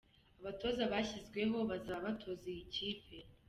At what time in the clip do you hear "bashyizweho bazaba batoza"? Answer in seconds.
0.91-2.45